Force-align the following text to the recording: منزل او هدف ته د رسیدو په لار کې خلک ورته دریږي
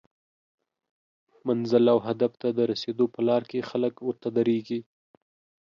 منزل 1.47 1.83
او 1.93 1.99
هدف 2.07 2.31
ته 2.41 2.47
د 2.57 2.59
رسیدو 2.71 3.05
په 3.13 3.21
لار 3.27 3.43
کې 3.49 3.67
خلک 3.69 3.93
ورته 4.01 4.27
دریږي 4.37 4.79